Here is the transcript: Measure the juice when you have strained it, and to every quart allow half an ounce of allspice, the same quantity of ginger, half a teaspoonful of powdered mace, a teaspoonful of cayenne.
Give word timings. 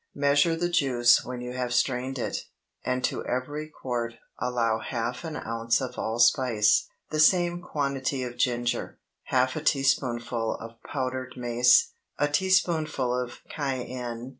Measure 0.15 0.55
the 0.55 0.67
juice 0.67 1.23
when 1.23 1.41
you 1.41 1.53
have 1.53 1.71
strained 1.75 2.17
it, 2.17 2.45
and 2.83 3.03
to 3.03 3.23
every 3.27 3.69
quart 3.69 4.15
allow 4.39 4.79
half 4.79 5.23
an 5.23 5.35
ounce 5.35 5.79
of 5.79 5.95
allspice, 5.95 6.87
the 7.11 7.19
same 7.19 7.61
quantity 7.61 8.23
of 8.23 8.35
ginger, 8.35 8.97
half 9.25 9.55
a 9.55 9.61
teaspoonful 9.61 10.55
of 10.55 10.73
powdered 10.83 11.35
mace, 11.37 11.91
a 12.17 12.27
teaspoonful 12.27 13.13
of 13.13 13.41
cayenne. 13.55 14.29